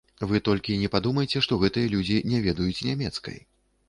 Вы 0.29 0.39
толькі 0.47 0.77
не 0.83 0.87
падумайце, 0.95 1.41
што 1.47 1.59
гэтыя 1.63 1.91
людзі 1.97 2.17
не 2.31 2.39
ведаюць 2.47 2.85
нямецкай. 2.89 3.37